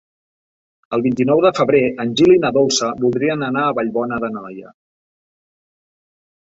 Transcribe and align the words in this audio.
El 0.97 1.03
vint-i-nou 1.07 1.41
de 1.47 1.51
febrer 1.59 1.81
en 2.05 2.15
Gil 2.21 2.33
i 2.37 2.41
na 2.47 2.51
Dolça 2.57 2.91
voldrien 3.05 3.47
anar 3.51 3.69
a 3.69 3.77
Vallbona 3.83 4.21
d'Anoia. 4.27 4.77